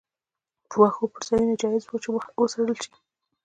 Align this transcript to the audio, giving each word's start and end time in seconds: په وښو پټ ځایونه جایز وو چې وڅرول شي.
په 0.69 0.75
وښو 0.81 1.03
پټ 1.11 1.21
ځایونه 1.29 1.55
جایز 1.61 1.83
وو 1.85 2.01
چې 2.03 2.09
وڅرول 2.39 2.77
شي. 2.83 2.93